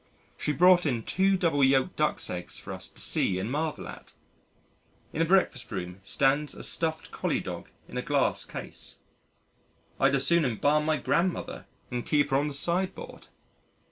[0.35, 4.13] She brought in two double yolked Ducks' eggs for us to see and marvel at.
[5.13, 8.97] In the breakfast room stands a stuffed Collie dog in a glass case.
[9.99, 13.27] I'd as soon embalm my grandmother and keep her on the sideboard.